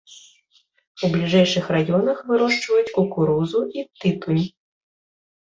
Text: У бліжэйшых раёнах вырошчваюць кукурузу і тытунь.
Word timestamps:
У 1.07 1.09
бліжэйшых 1.15 1.69
раёнах 1.75 2.23
вырошчваюць 2.31 2.93
кукурузу 2.97 3.61
і 3.81 3.87
тытунь. 4.03 4.45